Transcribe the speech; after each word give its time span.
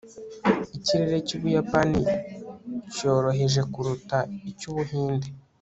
Ikirere 0.77 1.15
cyUbuyapani 1.27 2.01
cyoroheje 2.93 3.61
kuruta 3.73 4.17
icyUbuhinde 4.49 5.27